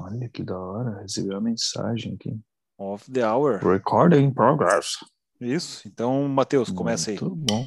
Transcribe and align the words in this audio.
Olha 0.00 0.28
que 0.28 0.44
da 0.44 0.56
hora, 0.56 1.00
recebi 1.02 1.30
uma 1.30 1.40
mensagem 1.40 2.14
aqui. 2.14 2.38
Off 2.78 3.10
the 3.10 3.26
hour. 3.26 3.58
Recording 3.58 4.26
in 4.26 4.32
progress. 4.32 5.04
Isso. 5.40 5.88
Então, 5.88 6.28
Matheus, 6.28 6.70
começa 6.70 7.10
aí. 7.10 7.20
Muito 7.20 7.34
bom. 7.34 7.66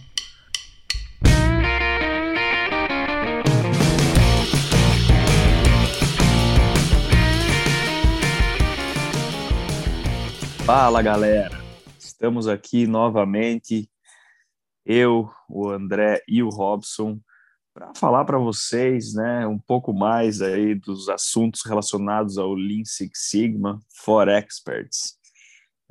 Fala 10.66 11.02
galera, 11.02 11.50
estamos 12.00 12.48
aqui 12.48 12.88
novamente, 12.88 13.90
eu, 14.86 15.30
o 15.50 15.70
André 15.70 16.22
e 16.26 16.42
o 16.42 16.48
Robson, 16.48 17.20
para 17.74 17.94
falar 17.96 18.26
para 18.26 18.38
vocês, 18.38 19.14
né, 19.14 19.48
um 19.48 19.58
pouco 19.58 19.94
mais 19.94 20.42
aí 20.42 20.76
dos 20.76 21.08
assuntos 21.10 21.64
relacionados 21.66 22.38
ao 22.38 22.54
Lean 22.54 22.84
Six 22.86 23.30
Sigma 23.30 23.80
for 24.04 24.28
Experts. 24.28 25.18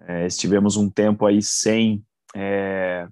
É, 0.02 0.26
estivemos 0.26 0.76
um 0.76 0.90
tempo 0.90 1.26
aí 1.26 1.42
sem 1.42 2.04
é, 2.34 3.08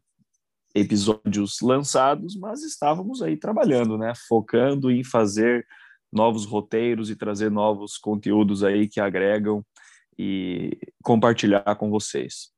episódios 0.74 1.60
lançados, 1.60 2.36
mas 2.36 2.62
estávamos 2.62 3.22
aí 3.22 3.36
trabalhando, 3.36 3.96
né, 3.96 4.12
focando 4.28 4.90
em 4.90 5.02
fazer 5.02 5.66
novos 6.12 6.44
roteiros 6.46 7.10
e 7.10 7.16
trazer 7.16 7.50
novos 7.50 7.98
conteúdos 7.98 8.64
aí 8.64 8.88
que 8.88 9.00
agregam 9.00 9.64
e 10.18 10.76
compartilhar 11.02 11.76
com 11.76 11.90
vocês. 11.90 12.50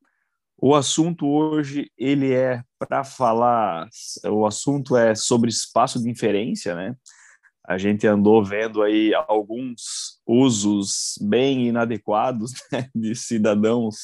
O 0.63 0.75
assunto 0.75 1.27
hoje 1.27 1.91
ele 1.97 2.31
é 2.31 2.61
para 2.77 3.03
falar, 3.03 3.89
o 4.29 4.45
assunto 4.45 4.95
é 4.95 5.15
sobre 5.15 5.49
espaço 5.49 5.99
de 5.99 6.07
inferência, 6.07 6.75
né? 6.75 6.95
A 7.67 7.79
gente 7.79 8.05
andou 8.05 8.45
vendo 8.45 8.83
aí 8.83 9.11
alguns 9.27 10.21
usos 10.23 11.17
bem 11.19 11.67
inadequados 11.67 12.53
né, 12.71 12.87
de 12.93 13.15
cidadãos 13.15 13.95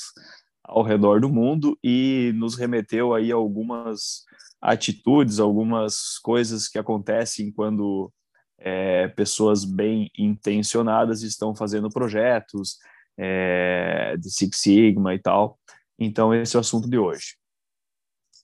ao 0.63 0.81
redor 0.81 1.21
do 1.21 1.29
mundo 1.29 1.77
e 1.83 2.31
nos 2.35 2.55
remeteu 2.55 3.13
aí 3.13 3.31
algumas 3.31 4.23
atitudes, 4.59 5.39
algumas 5.39 6.17
coisas 6.23 6.67
que 6.67 6.79
acontecem 6.79 7.51
quando 7.51 8.11
é, 8.57 9.07
pessoas 9.09 9.63
bem 9.63 10.09
intencionadas 10.17 11.21
estão 11.21 11.55
fazendo 11.55 11.87
projetos, 11.89 12.79
é, 13.15 14.17
de 14.17 14.31
Six 14.31 14.57
Sigma 14.57 15.13
e 15.13 15.19
tal. 15.19 15.59
Então, 15.99 16.33
esse 16.33 16.55
é 16.55 16.59
o 16.59 16.61
assunto 16.61 16.89
de 16.89 16.97
hoje. 16.97 17.35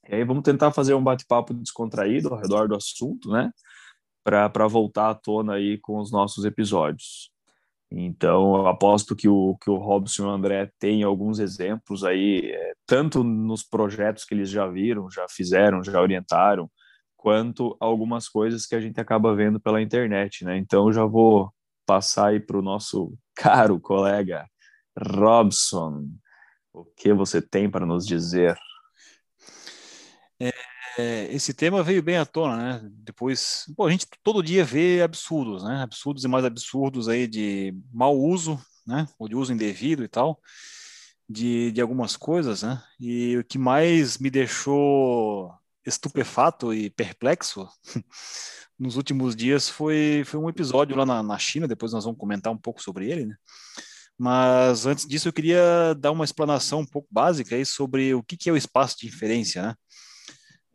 E 0.09 0.15
aí 0.15 0.23
vamos 0.23 0.43
tentar 0.43 0.71
fazer 0.71 0.93
um 0.93 1.03
bate-papo 1.03 1.53
descontraído 1.53 2.29
ao 2.29 2.39
redor 2.39 2.67
do 2.67 2.75
assunto, 2.75 3.29
né? 3.31 3.51
Para 4.23 4.67
voltar 4.67 5.09
à 5.09 5.15
tona 5.15 5.53
aí 5.55 5.77
com 5.77 5.99
os 5.99 6.11
nossos 6.11 6.45
episódios. 6.45 7.31
Então, 7.95 8.65
aposto 8.65 9.15
que 9.15 9.27
o, 9.27 9.55
que 9.61 9.69
o 9.69 9.77
Robson 9.77 10.23
e 10.23 10.25
o 10.25 10.29
André 10.29 10.71
têm 10.79 11.03
alguns 11.03 11.37
exemplos 11.39 12.03
aí, 12.03 12.51
é, 12.51 12.73
tanto 12.87 13.23
nos 13.23 13.61
projetos 13.63 14.25
que 14.25 14.33
eles 14.33 14.49
já 14.49 14.67
viram, 14.67 15.09
já 15.11 15.27
fizeram, 15.29 15.83
já 15.83 16.01
orientaram, 16.01 16.69
quanto 17.15 17.77
algumas 17.79 18.27
coisas 18.27 18.65
que 18.65 18.75
a 18.75 18.81
gente 18.81 18.99
acaba 18.99 19.35
vendo 19.35 19.59
pela 19.59 19.81
internet, 19.81 20.43
né? 20.43 20.57
Então, 20.57 20.91
já 20.91 21.05
vou 21.05 21.53
passar 21.85 22.29
aí 22.29 22.39
para 22.39 22.57
o 22.57 22.63
nosso 22.63 23.13
caro 23.35 23.79
colega 23.79 24.47
Robson, 24.97 26.07
o 26.73 26.83
que 26.83 27.13
você 27.13 27.41
tem 27.41 27.69
para 27.69 27.85
nos 27.85 28.05
dizer? 28.05 28.57
É, 30.97 31.33
esse 31.33 31.53
tema 31.53 31.81
veio 31.81 32.03
bem 32.03 32.17
à 32.17 32.25
tona, 32.25 32.55
né? 32.57 32.89
Depois, 33.03 33.65
pô, 33.75 33.87
a 33.87 33.91
gente 33.91 34.05
todo 34.23 34.43
dia 34.43 34.63
vê 34.63 35.01
absurdos, 35.01 35.63
né? 35.63 35.81
Absurdos 35.81 36.23
e 36.23 36.27
mais 36.27 36.45
absurdos 36.45 37.09
aí 37.09 37.27
de 37.27 37.73
mau 37.91 38.15
uso, 38.17 38.59
né? 38.85 39.07
Ou 39.17 39.27
de 39.27 39.35
uso 39.35 39.51
indevido 39.51 40.03
e 40.03 40.07
tal, 40.07 40.39
de, 41.27 41.71
de 41.71 41.81
algumas 41.81 42.15
coisas, 42.15 42.61
né? 42.61 42.83
E 42.99 43.37
o 43.37 43.43
que 43.43 43.57
mais 43.57 44.19
me 44.19 44.29
deixou 44.29 45.51
estupefato 45.85 46.73
e 46.73 46.89
perplexo 46.91 47.67
nos 48.77 48.95
últimos 48.95 49.35
dias 49.35 49.67
foi, 49.69 50.23
foi 50.25 50.39
um 50.39 50.49
episódio 50.49 50.95
lá 50.95 51.05
na, 51.05 51.23
na 51.23 51.39
China, 51.39 51.67
depois 51.67 51.91
nós 51.91 52.03
vamos 52.05 52.19
comentar 52.19 52.53
um 52.53 52.57
pouco 52.57 52.81
sobre 52.81 53.11
ele, 53.11 53.25
né? 53.25 53.35
Mas 54.17 54.85
antes 54.85 55.07
disso, 55.07 55.27
eu 55.27 55.33
queria 55.33 55.93
dar 55.97 56.11
uma 56.11 56.25
explanação 56.25 56.81
um 56.81 56.85
pouco 56.85 57.07
básica 57.11 57.55
aí 57.55 57.65
sobre 57.65 58.13
o 58.13 58.23
que, 58.23 58.37
que 58.37 58.49
é 58.49 58.53
o 58.53 58.57
espaço 58.57 58.97
de 58.99 59.07
inferência, 59.07 59.61
né? 59.61 59.75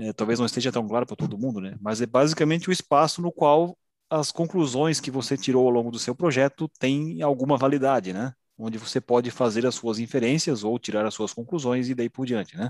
É, 0.00 0.12
talvez 0.12 0.38
não 0.38 0.46
esteja 0.46 0.70
tão 0.70 0.86
claro 0.86 1.06
para 1.06 1.16
todo 1.16 1.38
mundo, 1.38 1.60
né? 1.60 1.76
Mas 1.80 2.00
é 2.00 2.06
basicamente 2.06 2.68
o 2.68 2.72
espaço 2.72 3.20
no 3.20 3.32
qual 3.32 3.76
as 4.10 4.30
conclusões 4.30 5.00
que 5.00 5.10
você 5.10 5.36
tirou 5.36 5.66
ao 5.66 5.72
longo 5.72 5.90
do 5.90 5.98
seu 5.98 6.14
projeto 6.14 6.68
têm 6.78 7.20
alguma 7.20 7.56
validade, 7.56 8.12
né? 8.12 8.32
Onde 8.56 8.78
você 8.78 9.00
pode 9.00 9.30
fazer 9.30 9.66
as 9.66 9.74
suas 9.74 9.98
inferências 9.98 10.64
ou 10.64 10.78
tirar 10.78 11.06
as 11.06 11.14
suas 11.14 11.32
conclusões 11.32 11.88
e 11.88 11.94
daí 11.94 12.08
por 12.08 12.26
diante, 12.26 12.56
né? 12.56 12.68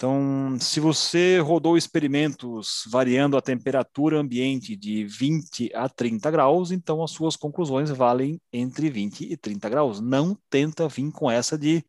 Então, 0.00 0.56
se 0.58 0.80
você 0.80 1.40
rodou 1.40 1.76
experimentos 1.76 2.84
variando 2.88 3.36
a 3.36 3.42
temperatura 3.42 4.18
ambiente 4.18 4.74
de 4.74 5.04
20 5.04 5.70
a 5.74 5.90
30 5.90 6.30
graus, 6.30 6.70
então 6.70 7.02
as 7.04 7.10
suas 7.10 7.36
conclusões 7.36 7.90
valem 7.90 8.40
entre 8.50 8.88
20 8.88 9.30
e 9.30 9.36
30 9.36 9.68
graus. 9.68 10.00
Não 10.00 10.34
tenta 10.48 10.88
vir 10.88 11.12
com 11.12 11.30
essa 11.30 11.58
de 11.58 11.84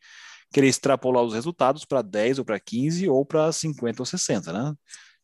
querer 0.52 0.68
extrapolar 0.68 1.24
os 1.24 1.34
resultados 1.34 1.86
para 1.86 2.02
10 2.02 2.40
ou 2.40 2.44
para 2.44 2.60
15 2.60 3.08
ou 3.08 3.26
para 3.26 3.50
50 3.50 4.02
ou 4.02 4.06
60, 4.06 4.52
né? 4.52 4.76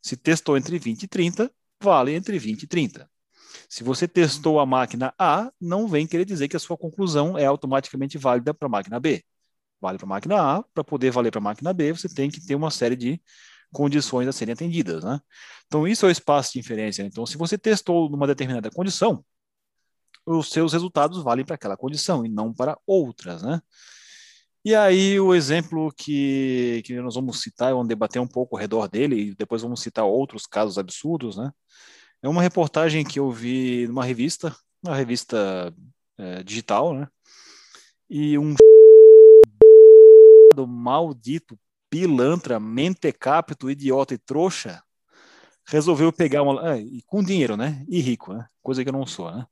Se 0.01 0.15
testou 0.15 0.55
entre 0.55 0.79
20 0.79 1.03
e 1.03 1.07
30, 1.09 1.51
vale 1.83 2.15
entre 2.15 2.39
20 2.39 2.63
e 2.63 2.67
30. 2.67 3.09
Se 3.67 3.83
você 3.83 4.07
testou 4.07 4.61
a 4.61 4.65
máquina 4.65 5.13
A, 5.19 5.51
não 5.59 5.89
vem 5.89 6.07
querer 6.07 6.23
dizer 6.23 6.47
que 6.47 6.55
a 6.55 6.59
sua 6.59 6.77
conclusão 6.77 7.37
é 7.37 7.45
automaticamente 7.45 8.17
válida 8.17 8.53
para 8.53 8.67
a 8.67 8.71
máquina 8.71 8.97
B 8.97 9.25
vale 9.81 9.97
para 9.97 10.05
a 10.05 10.09
máquina 10.09 10.57
A, 10.57 10.63
para 10.63 10.83
poder 10.83 11.11
valer 11.11 11.31
para 11.31 11.39
a 11.39 11.43
máquina 11.43 11.73
B, 11.73 11.93
você 11.93 12.09
tem 12.09 12.29
que 12.29 12.45
ter 12.45 12.55
uma 12.55 12.71
série 12.71 12.95
de 12.95 13.21
condições 13.71 14.27
a 14.27 14.31
serem 14.31 14.53
atendidas, 14.53 15.03
né? 15.03 15.19
Então, 15.67 15.87
isso 15.87 16.05
é 16.05 16.09
o 16.09 16.11
espaço 16.11 16.53
de 16.53 16.59
inferência. 16.59 17.03
Então, 17.03 17.25
se 17.25 17.37
você 17.37 17.57
testou 17.57 18.09
numa 18.09 18.25
determinada 18.25 18.71
condição, 18.71 19.23
os 20.25 20.49
seus 20.49 20.73
resultados 20.73 21.23
valem 21.23 21.45
para 21.45 21.55
aquela 21.55 21.77
condição 21.77 22.25
e 22.25 22.29
não 22.29 22.53
para 22.53 22.77
outras, 22.85 23.43
né? 23.43 23.61
E 24.63 24.75
aí, 24.75 25.19
o 25.19 25.33
exemplo 25.33 25.93
que, 25.93 26.81
que 26.85 26.99
nós 26.99 27.15
vamos 27.15 27.41
citar, 27.41 27.71
vamos 27.71 27.87
debater 27.87 28.21
um 28.21 28.27
pouco 28.27 28.55
ao 28.55 28.59
redor 28.59 28.87
dele, 28.87 29.29
e 29.29 29.35
depois 29.35 29.61
vamos 29.61 29.81
citar 29.81 30.05
outros 30.05 30.45
casos 30.45 30.77
absurdos, 30.77 31.37
né? 31.37 31.51
É 32.21 32.27
uma 32.27 32.41
reportagem 32.41 33.05
que 33.05 33.19
eu 33.19 33.31
vi 33.31 33.87
numa 33.87 34.03
revista, 34.03 34.55
uma 34.83 34.95
revista 34.95 35.73
é, 36.17 36.43
digital, 36.43 36.93
né? 36.93 37.07
E 38.09 38.37
um 38.37 38.55
maldito, 40.65 41.59
pilantra, 41.89 42.59
mentecapto, 42.59 43.69
idiota 43.69 44.13
e 44.13 44.17
trouxa, 44.17 44.81
resolveu 45.67 46.11
pegar 46.11 46.43
uma. 46.43 46.77
É, 46.77 46.83
com 47.05 47.23
dinheiro, 47.23 47.57
né? 47.57 47.85
E 47.87 47.99
rico, 47.99 48.33
né? 48.33 48.47
Coisa 48.63 48.83
que 48.83 48.89
eu 48.89 48.93
não 48.93 49.05
sou, 49.05 49.31
né? 49.31 49.45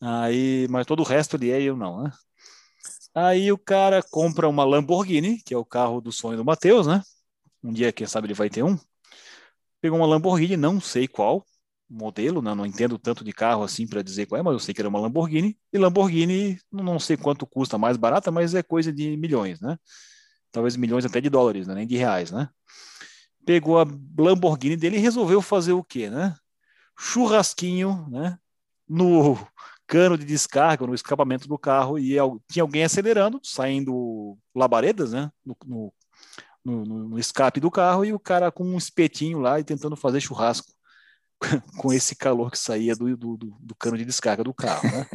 Aí, 0.00 0.66
mas 0.70 0.86
todo 0.86 1.00
o 1.00 1.04
resto 1.04 1.36
ele 1.36 1.50
é 1.50 1.60
e 1.60 1.66
eu 1.66 1.76
não, 1.76 2.02
né? 2.02 2.12
Aí 3.14 3.50
o 3.52 3.58
cara 3.58 4.02
compra 4.02 4.48
uma 4.48 4.64
Lamborghini, 4.64 5.42
que 5.42 5.52
é 5.54 5.58
o 5.58 5.64
carro 5.64 6.00
do 6.00 6.12
sonho 6.12 6.36
do 6.38 6.44
Matheus, 6.44 6.86
né? 6.86 7.02
Um 7.62 7.72
dia, 7.72 7.92
quem 7.92 8.06
sabe, 8.06 8.28
ele 8.28 8.34
vai 8.34 8.48
ter 8.48 8.62
um. 8.62 8.78
Pegou 9.80 9.98
uma 9.98 10.06
Lamborghini, 10.06 10.56
não 10.56 10.80
sei 10.80 11.08
qual 11.08 11.44
modelo, 11.88 12.42
né? 12.42 12.54
não 12.54 12.66
entendo 12.66 12.98
tanto 12.98 13.24
de 13.24 13.32
carro 13.32 13.62
assim 13.62 13.86
para 13.86 14.02
dizer 14.02 14.26
qual 14.26 14.38
é, 14.38 14.42
mas 14.42 14.52
eu 14.52 14.58
sei 14.58 14.74
que 14.74 14.80
era 14.80 14.88
uma 14.88 15.00
Lamborghini. 15.00 15.58
E 15.72 15.78
Lamborghini, 15.78 16.58
não 16.70 16.98
sei 16.98 17.16
quanto 17.16 17.46
custa 17.46 17.78
mais 17.78 17.96
barata, 17.96 18.30
mas 18.30 18.54
é 18.54 18.62
coisa 18.62 18.92
de 18.92 19.16
milhões, 19.16 19.60
né? 19.60 19.78
talvez 20.50 20.76
milhões 20.76 21.04
até 21.04 21.20
de 21.20 21.30
dólares, 21.30 21.66
né? 21.66 21.74
nem 21.74 21.86
de 21.86 21.96
reais, 21.96 22.30
né? 22.30 22.48
Pegou 23.44 23.80
a 23.80 23.86
Lamborghini 24.18 24.76
dele 24.76 24.96
e 24.96 25.00
resolveu 25.00 25.40
fazer 25.40 25.72
o 25.72 25.84
quê, 25.84 26.10
né? 26.10 26.34
Churrasquinho, 26.98 28.06
né? 28.10 28.38
No 28.86 29.38
cano 29.86 30.18
de 30.18 30.24
descarga, 30.24 30.86
no 30.86 30.94
escapamento 30.94 31.48
do 31.48 31.58
carro, 31.58 31.98
e 31.98 32.16
tinha 32.50 32.62
alguém 32.62 32.84
acelerando, 32.84 33.40
saindo 33.42 34.36
labaredas, 34.54 35.12
né? 35.12 35.30
No, 35.44 35.56
no, 35.64 35.92
no, 36.64 36.84
no 36.84 37.18
escape 37.18 37.60
do 37.60 37.70
carro, 37.70 38.04
e 38.04 38.12
o 38.12 38.18
cara 38.18 38.52
com 38.52 38.64
um 38.64 38.76
espetinho 38.76 39.38
lá 39.38 39.58
e 39.58 39.64
tentando 39.64 39.96
fazer 39.96 40.20
churrasco 40.20 40.72
com 41.78 41.92
esse 41.92 42.16
calor 42.16 42.50
que 42.50 42.58
saía 42.58 42.94
do, 42.94 43.16
do, 43.16 43.36
do 43.36 43.74
cano 43.74 43.96
de 43.96 44.04
descarga 44.04 44.42
do 44.42 44.54
carro, 44.54 44.82
né? 44.90 45.06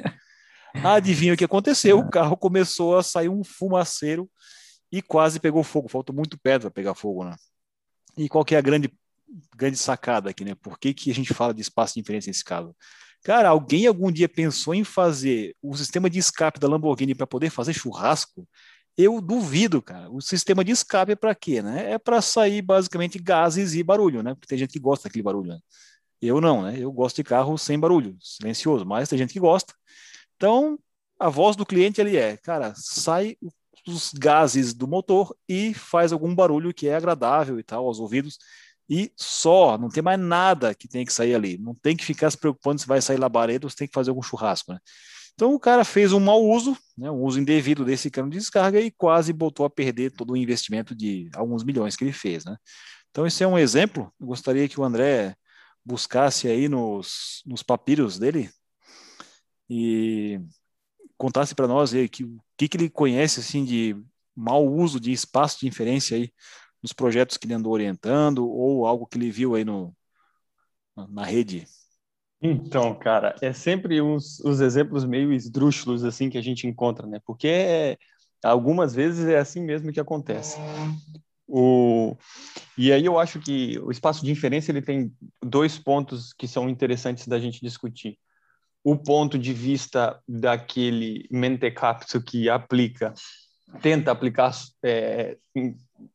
Adivinha 0.83 1.33
o 1.33 1.37
que 1.37 1.43
aconteceu? 1.43 1.99
O 1.99 2.09
carro 2.09 2.35
começou 2.35 2.97
a 2.97 3.03
sair 3.03 3.29
um 3.29 3.43
fumaceiro 3.43 4.29
e 4.91 5.01
quase 5.01 5.39
pegou 5.39 5.63
fogo. 5.63 5.87
Faltou 5.87 6.15
muito 6.15 6.37
perto 6.37 6.63
para 6.63 6.71
pegar 6.71 6.95
fogo, 6.95 7.23
né? 7.25 7.35
E 8.17 8.27
qual 8.27 8.43
que 8.43 8.55
é 8.55 8.57
a 8.57 8.61
grande, 8.61 8.91
grande 9.55 9.77
sacada 9.77 10.29
aqui, 10.29 10.43
né? 10.43 10.55
Por 10.55 10.79
que, 10.79 10.93
que 10.93 11.11
a 11.11 11.13
gente 11.13 11.33
fala 11.33 11.53
de 11.53 11.61
espaço 11.61 11.93
de 11.93 11.99
inferência 11.99 12.29
nesse 12.29 12.43
caso? 12.43 12.75
Cara, 13.23 13.49
alguém 13.49 13.87
algum 13.87 14.11
dia 14.11 14.27
pensou 14.27 14.73
em 14.73 14.83
fazer 14.83 15.55
o 15.61 15.75
sistema 15.75 16.09
de 16.09 16.19
escape 16.19 16.59
da 16.59 16.67
Lamborghini 16.67 17.15
para 17.15 17.27
poder 17.27 17.49
fazer 17.49 17.73
churrasco? 17.73 18.47
Eu 18.97 19.21
duvido, 19.21 19.81
cara. 19.81 20.11
O 20.11 20.21
sistema 20.21 20.63
de 20.63 20.71
escape 20.71 21.13
é 21.13 21.15
para 21.15 21.33
quê, 21.33 21.61
né? 21.61 21.93
É 21.93 21.97
para 21.97 22.21
sair 22.21 22.61
basicamente 22.61 23.17
gases 23.17 23.73
e 23.73 23.83
barulho, 23.83 24.21
né? 24.21 24.33
Porque 24.35 24.47
tem 24.47 24.57
gente 24.57 24.73
que 24.73 24.79
gosta 24.79 25.07
daquele 25.07 25.23
barulho. 25.23 25.53
Né? 25.53 25.59
Eu 26.25 26.39
não, 26.41 26.63
né? 26.63 26.75
Eu 26.77 26.91
gosto 26.91 27.17
de 27.17 27.23
carro 27.23 27.57
sem 27.57 27.79
barulho, 27.79 28.17
silencioso, 28.21 28.85
mas 28.85 29.09
tem 29.09 29.17
gente 29.17 29.33
que 29.33 29.39
gosta. 29.39 29.73
Então, 30.35 30.79
a 31.19 31.29
voz 31.29 31.55
do 31.55 31.65
cliente 31.65 32.01
ali 32.01 32.17
é, 32.17 32.37
cara, 32.37 32.73
sai 32.75 33.37
os 33.87 34.13
gases 34.13 34.73
do 34.73 34.87
motor 34.87 35.35
e 35.47 35.73
faz 35.73 36.13
algum 36.13 36.33
barulho 36.33 36.73
que 36.73 36.87
é 36.87 36.95
agradável 36.95 37.59
e 37.59 37.63
tal 37.63 37.85
aos 37.85 37.99
ouvidos 37.99 38.37
e 38.89 39.11
só, 39.15 39.77
não 39.77 39.89
tem 39.89 40.03
mais 40.03 40.19
nada 40.19 40.75
que 40.75 40.87
tem 40.87 41.05
que 41.05 41.13
sair 41.13 41.33
ali, 41.35 41.57
não 41.57 41.73
tem 41.73 41.95
que 41.95 42.03
ficar 42.03 42.29
se 42.29 42.37
preocupando 42.37 42.81
se 42.81 42.87
vai 42.87 43.01
sair 43.01 43.17
labareda 43.17 43.65
ou 43.65 43.69
se 43.69 43.75
tem 43.75 43.87
que 43.87 43.93
fazer 43.93 44.09
algum 44.09 44.21
churrasco, 44.21 44.73
né? 44.73 44.79
Então 45.33 45.53
o 45.53 45.59
cara 45.59 45.83
fez 45.83 46.13
um 46.13 46.19
mau 46.19 46.43
uso, 46.43 46.77
né, 46.97 47.09
um 47.09 47.23
uso 47.23 47.39
indevido 47.39 47.83
desse 47.83 48.11
cano 48.11 48.29
de 48.29 48.37
descarga 48.37 48.79
e 48.79 48.91
quase 48.91 49.33
botou 49.33 49.65
a 49.65 49.69
perder 49.69 50.11
todo 50.11 50.33
o 50.33 50.37
investimento 50.37 50.93
de 50.93 51.27
alguns 51.33 51.63
milhões 51.63 51.95
que 51.95 52.03
ele 52.03 52.13
fez, 52.13 52.45
né? 52.45 52.55
Então 53.09 53.25
esse 53.25 53.43
é 53.43 53.47
um 53.47 53.57
exemplo. 53.57 54.13
Eu 54.19 54.27
gostaria 54.27 54.67
que 54.67 54.79
o 54.79 54.83
André 54.83 55.35
buscasse 55.85 56.47
aí 56.47 56.67
nos, 56.67 57.41
nos 57.45 57.63
papiros 57.63 58.17
dele 58.17 58.49
e 59.69 60.39
contasse 61.17 61.53
para 61.55 61.67
nós 61.67 61.93
aí 61.93 62.07
que, 62.07 62.23
o 62.23 62.39
que, 62.57 62.67
que 62.67 62.77
ele 62.77 62.89
conhece 62.89 63.39
assim 63.39 63.63
de 63.63 63.95
mau 64.35 64.65
uso 64.67 64.99
de 64.99 65.11
espaço 65.11 65.59
de 65.59 65.67
inferência 65.67 66.17
aí 66.17 66.31
nos 66.81 66.93
projetos 66.93 67.37
que 67.37 67.45
ele 67.45 67.53
andou 67.53 67.71
orientando 67.71 68.47
ou 68.47 68.85
algo 68.85 69.07
que 69.07 69.17
ele 69.17 69.31
viu 69.31 69.55
aí 69.55 69.63
no, 69.63 69.95
na 71.09 71.23
rede 71.23 71.65
então, 72.45 72.93
cara, 72.93 73.37
é 73.41 73.53
sempre 73.53 74.01
uns, 74.01 74.41
os 74.41 74.59
exemplos 74.59 75.05
meio 75.05 75.31
esdrúxulos 75.31 76.03
assim 76.03 76.29
que 76.29 76.37
a 76.37 76.41
gente 76.41 76.67
encontra, 76.67 77.07
né? 77.07 77.21
Porque 77.25 77.47
é, 77.47 77.97
algumas 78.43 78.93
vezes 78.93 79.25
é 79.25 79.37
assim 79.37 79.61
mesmo 79.61 79.93
que 79.93 79.99
acontece. 79.99 80.57
O, 81.47 82.15
e 82.77 82.91
aí 82.91 83.05
eu 83.05 83.19
acho 83.19 83.39
que 83.39 83.77
o 83.79 83.91
espaço 83.91 84.23
de 84.23 84.31
inferência 84.31 84.71
ele 84.71 84.81
tem 84.81 85.13
dois 85.41 85.77
pontos 85.77 86.33
que 86.33 86.47
são 86.47 86.69
interessantes 86.69 87.27
da 87.27 87.39
gente 87.39 87.61
discutir. 87.61 88.17
O 88.83 88.97
ponto 88.97 89.37
de 89.37 89.53
vista 89.53 90.21
daquele 90.27 91.27
mentecapto 91.31 92.21
que 92.21 92.49
aplica, 92.49 93.13
tenta 93.81 94.11
aplicar 94.11 94.51
é, 94.83 95.37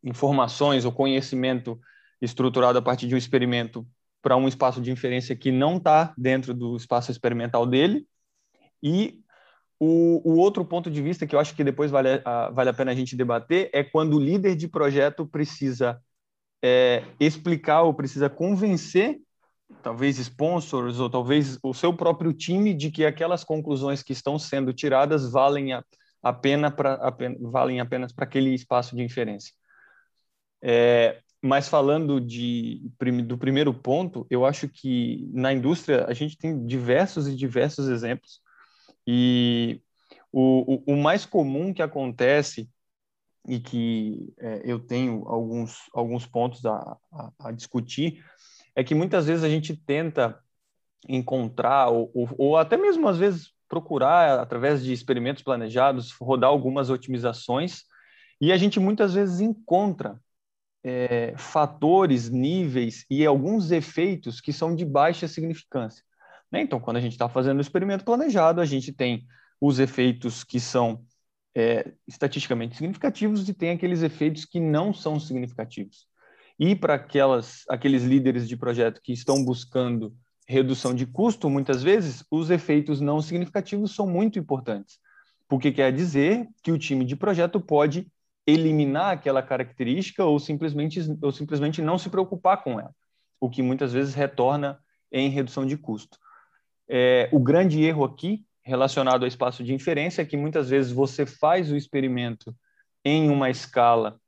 informações 0.02 0.84
ou 0.84 0.92
conhecimento 0.92 1.80
estruturado 2.20 2.78
a 2.78 2.82
partir 2.82 3.06
de 3.06 3.14
um 3.14 3.18
experimento 3.18 3.86
para 4.20 4.36
um 4.36 4.48
espaço 4.48 4.80
de 4.80 4.90
inferência 4.90 5.36
que 5.36 5.50
não 5.50 5.76
está 5.76 6.12
dentro 6.16 6.52
do 6.52 6.76
espaço 6.76 7.10
experimental 7.10 7.66
dele. 7.66 8.06
E 8.82 9.22
o, 9.80 10.20
o, 10.24 10.36
outro 10.38 10.64
ponto 10.64 10.90
de 10.90 11.00
vista 11.00 11.26
que 11.26 11.34
eu 11.34 11.40
acho 11.40 11.54
que 11.54 11.62
depois 11.62 11.90
vale 11.90 12.20
a, 12.24 12.50
vale 12.50 12.70
a 12.70 12.74
pena 12.74 12.90
a 12.90 12.94
gente 12.94 13.16
debater 13.16 13.70
é 13.72 13.84
quando 13.84 14.16
o 14.16 14.20
líder 14.20 14.56
de 14.56 14.66
projeto 14.66 15.26
precisa 15.26 16.00
é, 16.62 17.04
explicar 17.20 17.82
ou 17.82 17.94
precisa 17.94 18.28
convencer, 18.28 19.20
talvez 19.82 20.18
sponsors 20.18 20.98
ou 20.98 21.08
talvez 21.08 21.58
o 21.62 21.72
seu 21.72 21.94
próprio 21.94 22.32
time, 22.32 22.74
de 22.74 22.90
que 22.90 23.04
aquelas 23.04 23.44
conclusões 23.44 24.02
que 24.02 24.12
estão 24.12 24.38
sendo 24.38 24.72
tiradas 24.72 25.30
valem 25.30 25.72
a, 25.72 25.84
a 26.22 26.32
pena 26.32 26.70
pra, 26.70 26.94
a, 26.94 27.14
valem 27.40 27.80
apenas 27.80 28.12
para 28.12 28.24
aquele 28.24 28.52
espaço 28.52 28.96
de 28.96 29.02
inferência. 29.02 29.54
É, 30.60 31.20
mas 31.40 31.68
falando 31.68 32.20
de, 32.20 32.90
do 33.24 33.38
primeiro 33.38 33.72
ponto, 33.72 34.26
eu 34.28 34.44
acho 34.44 34.68
que 34.68 35.28
na 35.32 35.52
indústria 35.52 36.04
a 36.06 36.12
gente 36.12 36.36
tem 36.36 36.66
diversos 36.66 37.28
e 37.28 37.36
diversos 37.36 37.88
exemplos. 37.88 38.40
E 39.10 39.80
o, 40.30 40.74
o, 40.86 40.92
o 40.92 40.96
mais 40.98 41.24
comum 41.24 41.72
que 41.72 41.80
acontece 41.80 42.68
e 43.48 43.58
que 43.58 44.34
é, 44.36 44.60
eu 44.64 44.78
tenho 44.78 45.26
alguns, 45.26 45.88
alguns 45.94 46.26
pontos 46.26 46.66
a, 46.66 46.98
a, 47.10 47.32
a, 47.40 47.50
discutir 47.50 48.22
é 48.76 48.84
que 48.84 48.94
muitas 48.94 49.26
vezes 49.26 49.42
a 49.42 49.48
gente 49.48 49.74
tenta 49.74 50.38
encontrar 51.08 51.88
ou, 51.88 52.10
ou, 52.12 52.28
ou 52.36 52.56
até 52.58 52.76
mesmo 52.76 53.08
às 53.08 53.16
vezes 53.16 53.50
procurar 53.66 54.38
através 54.40 54.84
de 54.84 54.92
experimentos 54.92 55.42
planejados 55.42 56.12
rodar 56.12 56.50
algumas 56.50 56.90
otimizações 56.90 57.84
e 58.38 58.52
a 58.52 58.58
gente 58.58 58.78
muitas 58.78 59.14
vezes 59.14 59.40
encontra 59.40 60.20
é, 60.84 61.34
fatores, 61.38 62.28
níveis 62.28 63.06
e 63.08 63.24
alguns 63.24 63.70
efeitos 63.70 64.38
que 64.38 64.52
são 64.52 64.76
de 64.76 64.84
baixa 64.84 65.26
significância. 65.26 66.04
Né? 66.50 66.62
Então, 66.62 66.80
quando 66.80 66.96
a 66.96 67.00
gente 67.00 67.12
está 67.12 67.28
fazendo 67.28 67.58
o 67.58 67.60
experimento 67.60 68.04
planejado, 68.04 68.60
a 68.60 68.64
gente 68.64 68.92
tem 68.92 69.26
os 69.60 69.78
efeitos 69.78 70.44
que 70.44 70.60
são 70.60 71.04
é, 71.54 71.92
estatisticamente 72.06 72.76
significativos 72.76 73.48
e 73.48 73.54
tem 73.54 73.70
aqueles 73.70 74.02
efeitos 74.02 74.44
que 74.44 74.60
não 74.60 74.92
são 74.92 75.18
significativos. 75.18 76.06
E 76.58 76.74
para 76.74 76.94
aquelas, 76.94 77.64
aqueles 77.68 78.02
líderes 78.02 78.48
de 78.48 78.56
projeto 78.56 79.00
que 79.02 79.12
estão 79.12 79.44
buscando 79.44 80.14
redução 80.46 80.94
de 80.94 81.06
custo, 81.06 81.50
muitas 81.50 81.82
vezes, 81.82 82.24
os 82.30 82.50
efeitos 82.50 83.00
não 83.00 83.20
significativos 83.20 83.94
são 83.94 84.06
muito 84.06 84.38
importantes, 84.38 84.98
porque 85.46 85.70
quer 85.70 85.92
dizer 85.92 86.48
que 86.62 86.72
o 86.72 86.78
time 86.78 87.04
de 87.04 87.14
projeto 87.14 87.60
pode 87.60 88.10
eliminar 88.46 89.12
aquela 89.12 89.42
característica 89.42 90.24
ou 90.24 90.38
simplesmente, 90.38 91.00
ou 91.20 91.30
simplesmente 91.30 91.82
não 91.82 91.98
se 91.98 92.08
preocupar 92.08 92.62
com 92.62 92.80
ela, 92.80 92.94
o 93.38 93.50
que 93.50 93.62
muitas 93.62 93.92
vezes 93.92 94.14
retorna 94.14 94.78
em 95.12 95.28
redução 95.28 95.66
de 95.66 95.76
custo. 95.76 96.18
É, 96.88 97.28
o 97.32 97.38
grande 97.38 97.82
erro 97.82 98.04
aqui, 98.04 98.44
relacionado 98.62 99.22
ao 99.22 99.28
espaço 99.28 99.62
de 99.62 99.74
inferência, 99.74 100.22
é 100.22 100.24
que 100.24 100.36
muitas 100.36 100.70
vezes 100.70 100.90
você 100.90 101.26
faz 101.26 101.70
o 101.70 101.76
experimento 101.76 102.54
em 103.04 103.30
uma 103.30 103.50
escala 103.50 104.18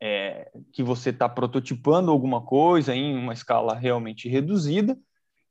é, 0.00 0.50
que 0.72 0.82
você 0.82 1.10
está 1.10 1.28
prototipando 1.28 2.10
alguma 2.10 2.40
coisa, 2.40 2.94
em 2.94 3.16
uma 3.16 3.32
escala 3.32 3.74
realmente 3.74 4.28
reduzida, 4.28 4.96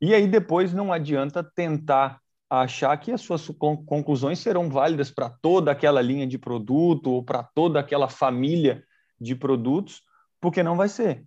e 0.01 0.13
aí 0.13 0.27
depois 0.27 0.73
não 0.73 0.91
adianta 0.91 1.43
tentar 1.43 2.19
achar 2.49 2.97
que 2.97 3.11
as 3.11 3.21
suas 3.21 3.47
conclusões 3.85 4.39
serão 4.39 4.69
válidas 4.69 5.11
para 5.11 5.29
toda 5.29 5.71
aquela 5.71 6.01
linha 6.01 6.25
de 6.25 6.37
produto 6.37 7.11
ou 7.11 7.23
para 7.23 7.43
toda 7.43 7.79
aquela 7.79 8.09
família 8.09 8.83
de 9.21 9.35
produtos, 9.35 10.01
porque 10.41 10.63
não 10.63 10.75
vai 10.75 10.89
ser. 10.89 11.23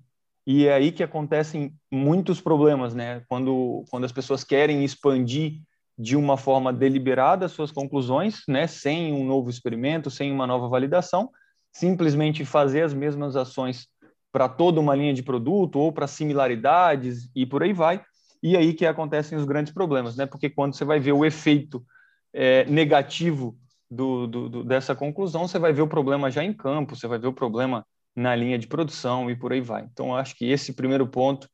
E 0.47 0.67
é 0.67 0.75
aí 0.75 0.91
que 0.91 1.03
acontecem 1.03 1.75
muitos 1.91 2.41
problemas, 2.41 2.95
né? 2.95 3.23
Quando, 3.29 3.85
quando 3.91 4.05
as 4.05 4.13
pessoas 4.13 4.43
querem 4.43 4.85
expandir 4.85 5.61
de 5.97 6.17
uma 6.17 6.37
forma 6.37 6.73
deliberada 6.73 7.47
as 7.47 7.53
suas 7.53 7.71
conclusões, 7.71 8.43
né? 8.49 8.67
Sem 8.67 9.13
um 9.13 9.25
novo 9.25 9.49
experimento, 9.51 10.11
sem 10.11 10.33
uma 10.33 10.47
nova 10.47 10.69
validação, 10.69 11.31
simplesmente 11.73 12.45
fazer 12.45 12.83
as 12.83 12.93
mesmas 12.93 13.37
ações 13.37 13.87
para 14.33 14.49
toda 14.49 14.81
uma 14.81 14.95
linha 14.95 15.13
de 15.13 15.23
produto 15.23 15.79
ou 15.79 15.93
para 15.93 16.07
similaridades 16.07 17.31
e 17.37 17.45
por 17.45 17.63
aí 17.63 17.73
vai, 17.73 18.03
e 18.43 18.57
aí 18.57 18.73
que 18.73 18.87
acontecem 18.87 19.37
os 19.39 19.45
grandes 19.45 19.73
problemas, 19.73 20.17
né? 20.17 20.27
Porque 20.27 20.51
quando 20.51 20.75
você 20.75 20.85
vai 20.85 20.99
ver 20.99 21.13
o 21.13 21.25
efeito 21.25 21.85
é, 22.33 22.65
negativo 22.65 23.57
do, 23.91 24.27
do, 24.27 24.49
do, 24.49 24.65
dessa 24.65 24.95
conclusão, 24.95 25.47
você 25.47 25.59
vai 25.59 25.73
ver 25.73 25.83
o 25.83 25.89
problema 25.89 26.31
já 26.31 26.43
em 26.43 26.53
campo, 26.53 26.97
você 26.97 27.07
vai 27.07 27.19
ver 27.19 27.29
o 27.29 27.33
problema 27.33 27.87
na 28.15 28.35
linha 28.35 28.59
de 28.59 28.67
produção 28.67 29.31
e 29.31 29.37
por 29.37 29.53
aí 29.53 29.61
vai. 29.61 29.89
Então, 29.91 30.15
acho 30.15 30.37
que 30.37 30.51
esse 30.51 30.73
primeiro 30.73 31.07
ponto 31.07 31.49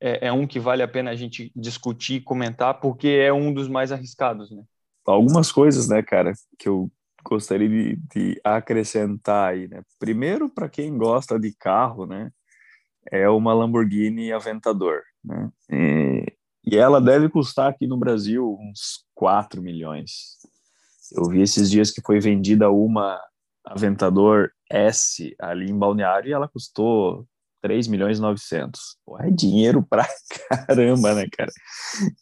é, 0.00 0.28
é 0.28 0.32
um 0.32 0.46
que 0.46 0.60
vale 0.60 0.82
a 0.82 0.88
pena 0.88 1.10
a 1.10 1.16
gente 1.16 1.52
discutir, 1.54 2.22
comentar, 2.22 2.80
porque 2.80 3.08
é 3.08 3.32
um 3.32 3.52
dos 3.52 3.68
mais 3.68 3.92
arriscados, 3.92 4.50
né? 4.50 4.62
Algumas 5.06 5.50
coisas, 5.50 5.88
né, 5.88 6.02
cara, 6.02 6.32
que 6.58 6.68
eu 6.68 6.90
gostaria 7.24 7.68
de, 7.68 7.96
de 8.14 8.40
acrescentar 8.44 9.52
aí, 9.52 9.66
né? 9.66 9.82
Primeiro, 9.98 10.50
para 10.50 10.68
quem 10.68 10.96
gosta 10.96 11.38
de 11.38 11.52
carro, 11.54 12.06
né, 12.06 12.30
é 13.10 13.28
uma 13.28 13.54
Lamborghini 13.54 14.32
Aventador. 14.32 15.00
Né? 15.24 15.50
E, 15.70 16.26
e 16.64 16.76
ela 16.76 17.00
deve 17.00 17.28
custar 17.28 17.70
aqui 17.70 17.86
no 17.86 17.96
Brasil 17.96 18.56
uns 18.60 19.04
4 19.14 19.62
milhões. 19.62 20.36
Eu 21.12 21.24
vi 21.24 21.40
esses 21.40 21.70
dias 21.70 21.90
que 21.90 22.02
foi 22.02 22.20
vendida 22.20 22.70
uma 22.70 23.18
Aventador 23.68 24.50
S 24.70 25.34
ali 25.40 25.70
em 25.70 25.78
Balneário 25.78 26.28
e 26.28 26.32
ela 26.32 26.48
custou 26.48 27.26
3 27.62 27.88
milhões 27.88 28.18
e 28.18 28.20
900. 28.20 28.96
Pô, 29.04 29.18
é 29.18 29.30
dinheiro 29.30 29.82
pra 29.82 30.06
caramba, 30.66 31.14
né, 31.14 31.26
cara? 31.30 31.50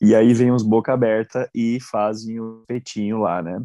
E 0.00 0.14
aí 0.14 0.32
vem 0.34 0.50
os 0.50 0.62
boca 0.62 0.92
aberta 0.92 1.48
e 1.54 1.78
fazem 1.80 2.40
o 2.40 2.64
petinho 2.66 3.18
lá, 3.18 3.42
né? 3.42 3.58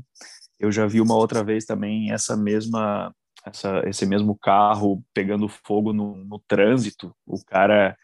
Eu 0.60 0.72
já 0.72 0.86
vi 0.86 1.02
uma 1.02 1.16
outra 1.16 1.44
vez 1.44 1.66
também 1.66 2.12
essa 2.12 2.38
mesma 2.38 3.14
essa, 3.44 3.82
esse 3.88 4.06
mesmo 4.06 4.38
carro 4.38 5.04
pegando 5.14 5.48
fogo 5.48 5.92
no, 5.92 6.16
no 6.18 6.40
trânsito. 6.48 7.16
O 7.26 7.44
cara 7.44 7.98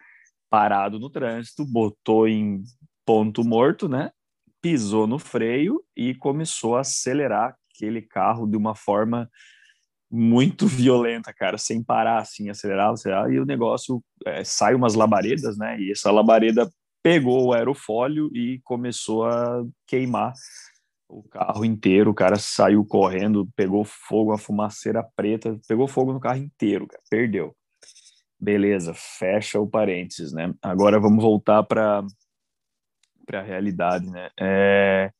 parado 0.49 0.99
no 0.99 1.09
trânsito, 1.09 1.65
botou 1.65 2.27
em 2.27 2.63
ponto 3.05 3.43
morto, 3.43 3.87
né? 3.87 4.11
Pisou 4.61 5.05
no 5.05 5.19
freio 5.19 5.83
e 5.95 6.15
começou 6.15 6.75
a 6.75 6.81
acelerar 6.81 7.55
aquele 7.73 8.01
carro 8.01 8.47
de 8.47 8.57
uma 8.57 8.73
forma 8.73 9.29
muito 10.09 10.67
violenta, 10.67 11.33
cara, 11.33 11.57
sem 11.57 11.83
parar, 11.83 12.19
assim, 12.19 12.49
acelerar, 12.49 12.91
acelerar, 12.91 13.31
e 13.31 13.39
o 13.39 13.45
negócio 13.45 14.01
é, 14.25 14.43
sai 14.43 14.73
umas 14.73 14.93
labaredas, 14.93 15.57
né? 15.57 15.79
E 15.79 15.91
essa 15.91 16.11
labareda 16.11 16.69
pegou 17.03 17.45
o 17.47 17.53
aerofólio 17.53 18.29
e 18.33 18.59
começou 18.63 19.25
a 19.25 19.63
queimar 19.85 20.33
o 21.09 21.23
carro 21.23 21.63
inteiro, 21.63 22.11
o 22.11 22.15
cara 22.15 22.37
saiu 22.37 22.85
correndo, 22.85 23.47
pegou 23.55 23.83
fogo, 23.85 24.33
a 24.33 24.37
fumaceira 24.37 25.03
preta, 25.15 25.57
pegou 25.67 25.87
fogo 25.87 26.11
no 26.11 26.19
carro 26.19 26.39
inteiro, 26.39 26.87
cara, 26.87 27.01
perdeu. 27.09 27.55
Beleza, 28.39 28.93
fecha 28.93 29.59
o 29.59 29.67
parênteses, 29.67 30.31
né? 30.33 30.53
Agora 30.61 30.99
vamos 30.99 31.23
voltar 31.23 31.63
para 31.63 32.03
para 33.25 33.41
a 33.41 33.43
realidade, 33.43 34.09
né? 34.09 34.29
É... 34.39 35.11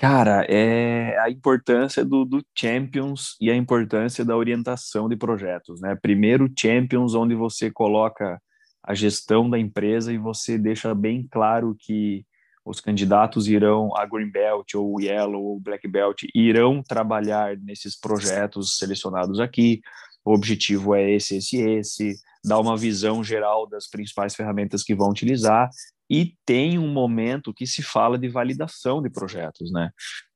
Cara, 0.00 0.46
é 0.48 1.18
a 1.18 1.28
importância 1.28 2.02
do, 2.02 2.24
do 2.24 2.42
Champions 2.56 3.36
e 3.38 3.50
a 3.50 3.54
importância 3.54 4.24
da 4.24 4.34
orientação 4.34 5.10
de 5.10 5.14
projetos, 5.14 5.78
né? 5.78 5.94
Primeiro, 5.94 6.50
Champions, 6.58 7.14
onde 7.14 7.34
você 7.34 7.70
coloca 7.70 8.40
a 8.82 8.94
gestão 8.94 9.50
da 9.50 9.58
empresa 9.58 10.10
e 10.10 10.16
você 10.16 10.56
deixa 10.56 10.94
bem 10.94 11.28
claro 11.30 11.76
que 11.78 12.24
os 12.64 12.80
candidatos 12.80 13.46
irão 13.46 13.94
a 13.94 14.06
Green 14.06 14.30
Belt 14.30 14.74
ou 14.74 14.98
Yellow 14.98 15.42
ou 15.42 15.60
Black 15.60 15.86
Belt 15.86 16.22
irão 16.34 16.82
trabalhar 16.82 17.54
nesses 17.58 17.94
projetos 17.94 18.78
selecionados 18.78 19.38
aqui. 19.38 19.82
O 20.24 20.32
objetivo 20.32 20.94
é 20.94 21.10
esse, 21.10 21.36
esse, 21.36 21.60
esse, 21.60 22.14
dar 22.42 22.58
uma 22.58 22.74
visão 22.74 23.22
geral 23.22 23.68
das 23.68 23.86
principais 23.86 24.34
ferramentas 24.34 24.82
que 24.82 24.94
vão 24.94 25.10
utilizar 25.10 25.68
e 26.10 26.34
tem 26.44 26.76
um 26.76 26.92
momento 26.92 27.54
que 27.54 27.66
se 27.66 27.82
fala 27.82 28.18
de 28.18 28.28
validação 28.28 29.00
de 29.00 29.08
projetos, 29.08 29.70
né? 29.70 29.90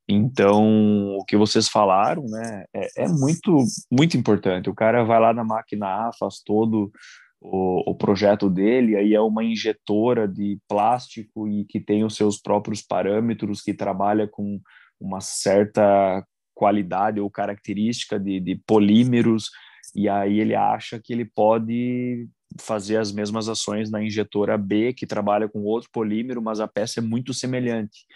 Então, 0.09 1.16
o 1.16 1.25
que 1.25 1.37
vocês 1.37 1.66
falaram, 1.66 2.25
né, 2.28 2.64
é, 2.75 3.04
é 3.04 3.09
muito, 3.09 3.57
muito 3.90 4.16
importante. 4.16 4.69
O 4.69 4.75
cara 4.75 5.02
vai 5.02 5.19
lá 5.19 5.33
na 5.33 5.43
máquina 5.43 5.87
A, 6.09 6.12
faz 6.19 6.43
todo 6.45 6.93
o, 7.40 7.90
o, 7.90 7.95
projeto 7.95 8.49
dele, 8.50 8.97
aí 8.97 9.14
é 9.14 9.21
uma 9.21 9.43
injetora 9.43 10.28
de 10.28 10.59
plástico 10.69 11.49
e 11.49 11.64
que 11.64 11.81
tem 11.81 12.04
os 12.04 12.14
seus 12.14 12.40
próprios 12.40 12.83
parâmetros, 12.83 13.62
que 13.62 13.75
trabalha 13.75 14.28
com 14.28 14.61
uma 15.00 15.21
certa 15.21 16.25
qualidade 16.54 17.19
ou 17.19 17.31
característica 17.31 18.21
de, 18.21 18.40
de 18.40 18.57
polímeros, 18.66 19.50
e 19.95 20.09
aí 20.09 20.38
ele 20.38 20.54
acha 20.54 21.00
que 21.02 21.12
ele 21.12 21.25
pode 21.25 22.28
fazer 22.61 22.96
as 22.96 23.12
mesmas 23.12 23.49
ações 23.49 23.90
na 23.90 24.02
injetora 24.02 24.56
B, 24.56 24.92
que 24.92 25.06
trabalha 25.06 25.49
com 25.49 25.64
outro 25.64 25.90
polímero, 25.92 26.42
mas 26.42 26.61
a 26.61 26.68
peça 26.68 27.00
é 27.00 27.02
muito 27.02 27.34
semelhante. 27.34 28.06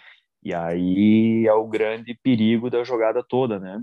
E 0.43 0.53
aí 0.53 1.45
é 1.45 1.53
o 1.53 1.67
grande 1.67 2.17
perigo 2.23 2.69
da 2.69 2.83
jogada 2.83 3.23
toda, 3.27 3.59
né? 3.59 3.81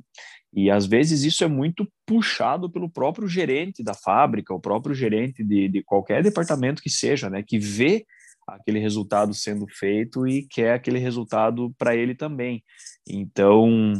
E 0.54 0.70
às 0.70 0.86
vezes 0.86 1.22
isso 1.22 1.44
é 1.44 1.46
muito 1.46 1.86
puxado 2.06 2.70
pelo 2.70 2.88
próprio 2.88 3.28
gerente 3.28 3.84
da 3.84 3.92
fábrica, 3.92 4.54
o 4.54 4.60
próprio 4.60 4.94
gerente 4.94 5.44
de, 5.44 5.68
de 5.68 5.82
qualquer 5.82 6.22
departamento 6.22 6.82
que 6.82 6.88
seja, 6.88 7.28
né? 7.28 7.42
Que 7.46 7.58
vê 7.58 8.06
aquele 8.46 8.78
resultado 8.78 9.34
sendo 9.34 9.66
feito 9.68 10.26
e 10.26 10.46
quer 10.48 10.75
aquele 10.75 10.98
resultado 10.98 11.75
para 11.76 11.94
ele 11.94 12.14
também. 12.14 12.62
Então, 13.08 13.92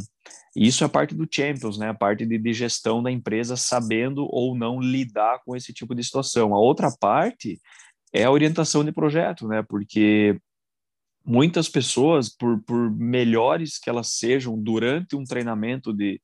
isso 0.55 0.83
é 0.83 0.87
parte 0.87 1.15
do 1.15 1.27
Champions, 1.29 1.77
né? 1.77 1.89
A 1.89 1.93
parte 1.93 2.25
de, 2.25 2.37
de, 2.37 2.53
gestão 2.53 3.01
da 3.01 3.11
empresa 3.11 3.55
sabendo 3.55 4.27
ou 4.29 4.55
não 4.55 4.79
lidar 4.79 5.39
com 5.45 5.55
esse 5.55 5.71
tipo 5.71 5.93
de 5.93 6.03
situação. 6.03 6.53
A 6.53 6.59
outra 6.59 6.89
parte 6.99 7.59
é 8.13 8.23
a 8.23 8.31
orientação 8.31 8.83
de 8.83 8.91
projeto, 8.91 9.47
né? 9.47 9.63
Porque 9.63 10.39
muitas 11.23 11.69
pessoas, 11.69 12.29
por, 12.29 12.61
por 12.63 12.91
melhores 12.91 13.77
que 13.77 13.89
elas 13.89 14.13
sejam 14.13 14.57
durante 14.57 15.15
um 15.15 15.23
treinamento 15.23 15.93
de, 15.93 16.19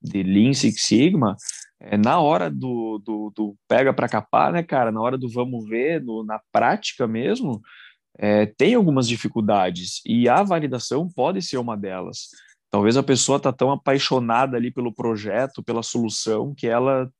de 0.00 0.22
Lean 0.22 0.52
Six 0.52 0.82
Sigma, 0.82 1.36
é, 1.80 1.96
na 1.96 2.20
hora 2.20 2.48
do, 2.48 2.98
do, 3.04 3.32
do 3.34 3.56
pega 3.66 3.92
para 3.92 4.08
capar, 4.08 4.52
né, 4.52 4.62
cara? 4.62 4.92
Na 4.92 5.00
hora 5.00 5.18
do 5.18 5.28
vamos 5.28 5.68
ver, 5.68 6.02
no, 6.02 6.24
na 6.24 6.40
prática 6.52 7.08
mesmo, 7.08 7.60
é, 8.18 8.46
tem 8.46 8.74
algumas 8.74 9.08
dificuldades 9.08 10.00
e 10.06 10.28
a 10.28 10.42
validação 10.42 11.08
pode 11.08 11.40
ser 11.42 11.58
uma 11.58 11.76
delas. 11.76 12.28
Talvez 12.70 12.96
a 12.96 13.02
pessoa 13.02 13.36
está 13.36 13.52
tão 13.52 13.70
apaixonada 13.70 14.56
ali 14.56 14.70
pelo 14.70 14.94
projeto, 14.94 15.62
pela 15.62 15.82
solução, 15.82 16.54
que 16.54 16.66
ela 16.66 17.10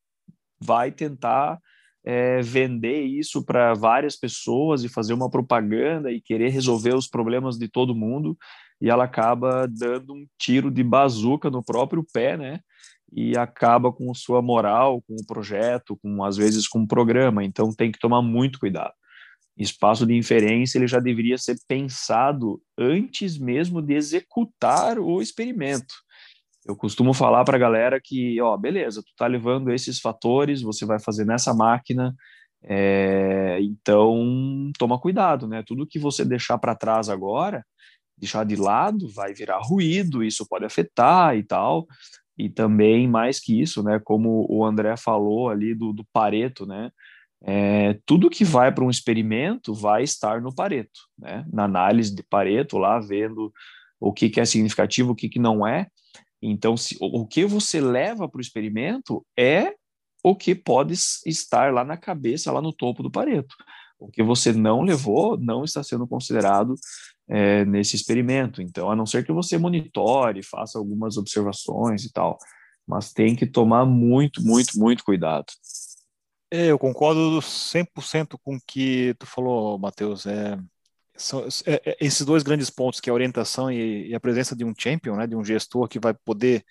vai 0.61 0.91
tentar 0.91 1.59
é, 2.05 2.41
vender 2.43 3.03
isso 3.03 3.45
para 3.45 3.75
várias 3.75 4.17
pessoas 4.17 4.83
e 4.83 4.89
fazer 4.89 5.13
uma 5.13 5.31
propaganda 5.31 6.11
e 6.11 6.21
querer 6.21 6.51
resolver 6.51 6.95
os 6.95 7.07
problemas 7.07 7.59
de 7.59 7.69
todo 7.69 7.95
mundo 7.95 8.37
e 8.83 8.91
ela 8.91 9.05
acaba 9.05 9.69
dando 9.69 10.13
um 10.13 10.27
tiro 10.37 10.69
de 10.69 10.83
bazuca 10.83 11.49
no 11.49 11.63
próprio 11.63 12.05
pé, 12.13 12.37
né? 12.37 12.59
E 13.13 13.39
acaba 13.39 13.93
com 13.93 14.13
sua 14.13 14.43
moral, 14.43 15.01
com 15.03 15.15
o 15.15 15.25
projeto, 15.25 15.97
com 16.03 16.25
às 16.25 16.37
vezes 16.37 16.67
com 16.67 16.81
o 16.81 16.89
programa. 16.89 17.45
Então 17.45 17.73
tem 17.73 17.93
que 17.93 17.99
tomar 18.01 18.23
muito 18.23 18.59
cuidado. 18.59 18.93
Espaço 19.57 20.07
de 20.07 20.15
inferência 20.15 20.79
ele 20.79 20.87
já 20.87 20.99
deveria 20.99 21.37
ser 21.37 21.57
pensado 21.69 22.61
antes 22.79 23.39
mesmo 23.39 23.83
de 23.83 23.95
executar 23.95 24.99
o 24.99 25.21
experimento. 25.21 25.95
Eu 26.65 26.77
costumo 26.77 27.13
falar 27.13 27.45
para 27.45 27.57
a 27.57 27.61
galera 27.61 28.01
que, 28.03 28.41
ó, 28.41 28.57
beleza, 28.57 29.03
tu 29.03 29.13
tá 29.17 29.27
levando 29.27 29.73
esses 29.73 29.99
fatores, 29.99 30.63
você 30.63 30.87
vai 30.87 31.01
fazer 31.01 31.25
nessa 31.27 31.53
máquina, 31.53 32.15
é, 32.63 33.59
então 33.61 34.71
toma 34.79 34.99
cuidado, 34.99 35.49
né? 35.49 35.63
Tudo 35.67 35.87
que 35.87 35.99
você 35.99 36.25
deixar 36.25 36.59
para 36.59 36.77
trás 36.77 37.09
agora, 37.09 37.65
deixar 38.17 38.45
de 38.45 38.55
lado, 38.55 39.09
vai 39.09 39.35
virar 39.35 39.59
ruído, 39.61 40.23
isso 40.23 40.47
pode 40.49 40.65
afetar 40.65 41.37
e 41.37 41.43
tal. 41.43 41.87
E 42.39 42.49
também, 42.49 43.09
mais 43.09 43.41
que 43.41 43.61
isso, 43.61 43.83
né? 43.83 44.01
Como 44.03 44.47
o 44.49 44.65
André 44.65 44.97
falou 44.97 45.51
ali 45.51 45.75
do, 45.75 45.93
do 45.93 46.05
Pareto, 46.13 46.65
né? 46.65 46.91
É, 47.45 47.99
tudo 48.07 48.31
que 48.31 48.45
vai 48.45 48.73
para 48.73 48.85
um 48.85 48.91
experimento 48.91 49.75
vai 49.75 50.05
estar 50.05 50.41
no 50.41 50.55
Pareto, 50.55 51.01
né? 51.19 51.45
Na 51.53 51.65
análise 51.65 52.15
de 52.15 52.23
Pareto, 52.23 52.79
lá 52.79 53.01
vendo 53.01 53.53
o 54.01 54.13
que, 54.13 54.31
que 54.31 54.41
é 54.41 54.45
significativo, 54.45 55.13
o 55.13 55.15
que, 55.15 55.29
que 55.29 55.39
não 55.39 55.67
é. 55.67 55.89
Então, 56.41 56.77
se, 56.77 56.97
o 57.01 57.27
que 57.27 57.45
você 57.45 57.81
leva 57.81 58.29
para 58.29 58.39
o 58.39 58.41
experimento 58.41 59.25
é 59.39 59.75
o 60.25 60.37
que 60.37 60.55
pode 60.55 60.95
estar 61.27 61.73
lá 61.73 61.85
na 61.85 61.97
cabeça, 61.97 62.53
lá 62.53 62.63
no 62.63 62.73
topo 62.73 63.03
do 63.03 63.11
Pareto. 63.11 63.55
O 63.99 64.09
que 64.09 64.23
você 64.23 64.53
não 64.53 64.83
levou 64.83 65.37
não 65.37 65.65
está 65.65 65.83
sendo 65.83 66.07
considerado 66.07 66.75
é, 67.29 67.65
nesse 67.65 67.97
experimento. 67.97 68.61
Então, 68.61 68.91
a 68.91 68.97
não 68.97 69.07
ser 69.07 69.25
que 69.25 69.33
você 69.33 69.59
monitore, 69.59 70.43
faça 70.43 70.79
algumas 70.79 71.17
observações 71.17 72.05
e 72.05 72.13
tal, 72.13 72.39
mas 72.87 73.13
tem 73.13 73.35
que 73.35 73.47
tomar 73.47 73.85
muito, 73.85 74.43
muito, 74.43 74.79
muito 74.79 75.05
cuidado. 75.05 75.47
É, 76.55 76.67
eu 76.67 76.79
concordo 76.79 77.41
100% 77.41 78.39
com 78.45 78.57
o 78.57 78.61
que 78.67 79.15
tu 79.19 79.25
falou, 79.25 79.79
Matheus. 79.79 80.27
É, 80.27 80.59
são, 81.17 81.47
é, 81.65 81.81
é, 81.93 81.97
esses 81.99 82.27
dois 82.27 82.43
grandes 82.43 82.69
pontos, 82.69 83.01
que 83.01 83.09
é 83.09 83.11
a 83.11 83.15
orientação 83.15 83.73
e, 83.73 84.09
e, 84.09 84.15
a 84.15 84.21
presença 84.21 84.55
de 84.55 84.63
um 84.63 84.75
champion, 84.77 85.17
né, 85.17 85.27
de 85.27 85.35
um 85.35 85.43
gestor 85.43 85.89
que 85.89 85.99
vai 85.99 86.13
poder 86.13 86.63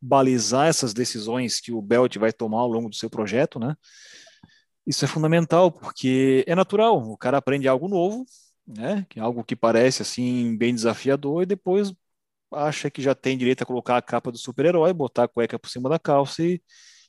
balizar 0.00 0.66
essas 0.66 0.92
decisões 0.92 1.60
que 1.60 1.70
o 1.72 1.80
Belt 1.80 2.16
vai 2.16 2.32
tomar 2.32 2.58
ao 2.58 2.68
longo 2.68 2.88
do 2.88 2.96
seu 2.96 3.08
projeto, 3.08 3.60
né? 3.60 3.76
Isso 4.84 5.04
é 5.04 5.08
fundamental, 5.08 5.70
porque 5.70 6.44
é 6.48 6.54
natural, 6.56 6.98
o 6.98 7.16
cara 7.16 7.38
aprende 7.38 7.68
algo 7.68 7.86
novo, 7.86 8.26
né, 8.66 9.06
que 9.08 9.20
é 9.20 9.22
algo 9.22 9.44
que 9.44 9.54
parece 9.54 10.02
assim 10.02 10.56
bem 10.56 10.74
desafiador 10.74 11.44
e 11.44 11.46
depois 11.46 11.92
acha 12.52 12.90
que 12.90 13.02
já 13.02 13.14
tem 13.14 13.38
direito 13.38 13.62
a 13.62 13.66
colocar 13.66 13.96
a 13.98 14.02
capa 14.02 14.32
do 14.32 14.38
super-herói, 14.38 14.92
botar 14.92 15.24
a 15.24 15.28
cueca 15.28 15.58
por 15.58 15.70
cima 15.70 15.88
da 15.88 15.98
calça 15.98 16.42
e, 16.42 16.60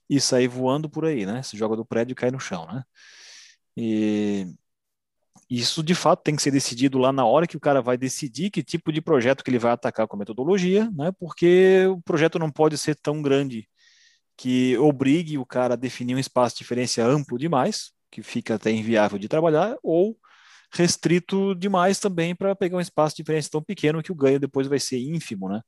e 0.10 0.20
sair 0.20 0.48
voando 0.48 0.90
por 0.90 1.06
aí, 1.06 1.26
né? 1.26 1.44
Se 1.44 1.58
joga 1.58 1.76
do 1.76 1.86
prédio 1.86 2.14
e 2.14 2.16
cai 2.16 2.32
no 2.32 2.40
chão, 2.40 2.66
né? 2.68 2.84
E 3.78 4.48
isso 5.50 5.82
de 5.84 5.96
fato 5.96 6.22
tem 6.24 6.36
que 6.36 6.42
ser 6.42 6.52
decidido 6.52 7.00
lá 7.00 7.12
na 7.12 7.26
hora 7.26 7.48
que 7.48 7.58
o 7.58 7.60
cara 7.60 7.82
vai 7.82 7.98
decidir 7.98 8.52
que 8.52 8.64
tipo 8.64 8.92
de 8.92 9.02
projeto 9.02 9.44
que 9.44 9.50
ele 9.50 9.60
vai 9.60 9.72
atacar 9.72 10.08
com 10.08 10.16
a 10.16 10.20
metodologia, 10.20 10.90
né? 10.92 11.12
Porque 11.20 11.86
o 11.88 12.02
projeto 12.02 12.38
não 12.40 12.52
pode 12.52 12.78
ser 12.78 12.96
tão 12.96 13.22
grande 13.22 13.68
que 14.38 14.78
obrigue 14.78 15.38
o 15.38 15.46
cara 15.46 15.74
a 15.76 15.78
definir 15.78 16.16
um 16.16 16.20
espaço 16.20 16.56
de 16.56 16.60
diferença 16.60 17.06
amplo 17.06 17.38
demais, 17.38 17.92
que 18.12 18.24
fica 18.24 18.56
até 18.56 18.72
inviável 18.72 19.20
de 19.20 19.28
trabalhar, 19.28 19.76
ou 19.84 20.18
restrito 20.72 21.56
demais 21.56 22.00
também 22.00 22.36
para 22.36 22.56
pegar 22.56 22.78
um 22.78 22.82
espaço 22.82 23.16
de 23.16 23.24
diferença 23.24 23.50
tão 23.52 23.64
pequeno 23.64 24.04
que 24.04 24.12
o 24.12 24.16
ganho 24.16 24.40
depois 24.40 24.68
vai 24.68 24.80
ser 24.80 25.00
ínfimo, 25.00 25.50
né? 25.50 25.62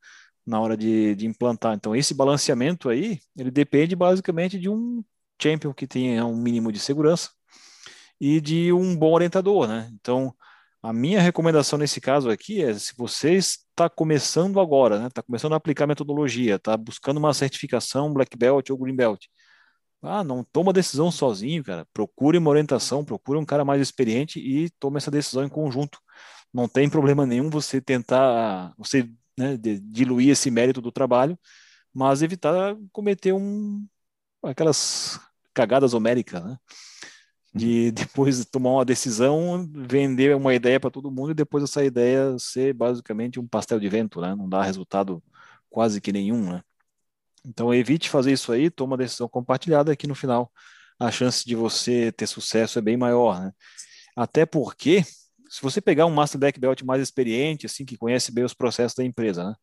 Na 0.45 0.59
hora 0.59 0.75
de, 0.75 1.15
de 1.15 1.27
implantar. 1.27 1.75
Então, 1.75 1.95
esse 1.95 2.13
balanceamento 2.13 2.89
aí, 2.89 3.19
ele 3.37 3.51
depende 3.51 3.95
basicamente 3.95 4.59
de 4.59 4.69
um 4.69 5.03
champion 5.41 5.73
que 5.73 5.87
tenha 5.87 6.25
um 6.25 6.35
mínimo 6.35 6.71
de 6.71 6.79
segurança, 6.79 7.29
e 8.21 8.39
de 8.39 8.71
um 8.71 8.95
bom 8.95 9.13
orientador, 9.13 9.67
né? 9.67 9.89
Então, 9.99 10.33
a 10.83 10.93
minha 10.93 11.19
recomendação 11.19 11.79
nesse 11.79 11.99
caso 11.99 12.29
aqui 12.29 12.63
é 12.63 12.73
se 12.75 12.93
você 12.95 13.33
está 13.33 13.89
começando 13.89 14.59
agora, 14.59 14.99
né? 14.99 15.07
Está 15.07 15.23
começando 15.23 15.53
a 15.53 15.55
aplicar 15.57 15.87
metodologia, 15.87 16.55
está 16.55 16.77
buscando 16.77 17.17
uma 17.17 17.33
certificação 17.33 18.13
Black 18.13 18.37
Belt 18.37 18.69
ou 18.69 18.77
Green 18.77 18.95
Belt. 18.95 19.25
Ah, 20.03 20.23
não 20.23 20.43
toma 20.43 20.73
decisão 20.73 21.11
sozinho, 21.11 21.63
cara. 21.63 21.87
Procure 21.93 22.37
uma 22.37 22.49
orientação, 22.51 23.05
procure 23.05 23.39
um 23.39 23.45
cara 23.45 23.65
mais 23.65 23.81
experiente 23.81 24.39
e 24.39 24.69
tome 24.79 24.97
essa 24.97 25.11
decisão 25.11 25.43
em 25.43 25.49
conjunto. 25.49 25.99
Não 26.53 26.67
tem 26.67 26.89
problema 26.89 27.25
nenhum 27.25 27.49
você 27.49 27.81
tentar, 27.81 28.73
você 28.77 29.09
né, 29.41 29.57
diluir 29.83 30.29
esse 30.29 30.51
mérito 30.51 30.81
do 30.81 30.91
trabalho, 30.91 31.37
mas 31.93 32.21
evitar 32.21 32.75
cometer 32.91 33.33
um 33.33 33.85
aquelas 34.43 35.19
cagadas 35.53 35.93
homéricas, 35.93 36.43
né? 36.43 36.57
de 37.53 37.91
depois 37.91 38.45
tomar 38.45 38.71
uma 38.71 38.85
decisão, 38.85 39.69
vender 39.73 40.35
uma 40.35 40.53
ideia 40.53 40.79
para 40.79 40.89
todo 40.89 41.11
mundo 41.11 41.31
e 41.31 41.35
depois 41.35 41.63
essa 41.63 41.83
ideia 41.83 42.37
ser 42.39 42.73
basicamente 42.73 43.39
um 43.39 43.47
pastel 43.47 43.79
de 43.79 43.89
vento, 43.89 44.21
né? 44.21 44.35
Não 44.35 44.47
dá 44.49 44.63
resultado 44.63 45.21
quase 45.69 46.01
que 46.01 46.11
nenhum, 46.11 46.51
né? 46.51 46.63
Então 47.45 47.73
evite 47.73 48.09
fazer 48.09 48.31
isso 48.33 48.51
aí, 48.51 48.69
toma 48.69 48.91
uma 48.91 48.97
decisão 48.97 49.27
compartilhada 49.27 49.95
que 49.95 50.07
no 50.07 50.15
final 50.15 50.51
a 50.99 51.11
chance 51.11 51.45
de 51.45 51.55
você 51.55 52.11
ter 52.11 52.27
sucesso 52.27 52.77
é 52.79 52.81
bem 52.81 52.97
maior, 52.97 53.41
né? 53.41 53.51
Até 54.15 54.45
porque 54.45 55.03
se 55.51 55.61
você 55.61 55.81
pegar 55.81 56.05
um 56.05 56.11
Master 56.11 56.39
Black 56.39 56.57
Belt 56.57 56.81
mais 56.83 57.01
experiente, 57.01 57.65
assim, 57.65 57.83
que 57.83 57.97
conhece 57.97 58.31
bem 58.31 58.45
os 58.45 58.53
processos 58.53 58.95
da 58.95 59.03
empresa, 59.03 59.43
né? 59.43 59.53